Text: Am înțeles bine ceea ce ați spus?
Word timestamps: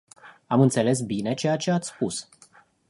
Am 0.47 0.59
înțeles 0.61 1.01
bine 1.01 1.33
ceea 1.33 1.57
ce 1.57 1.71
ați 1.71 1.87
spus? 1.89 2.29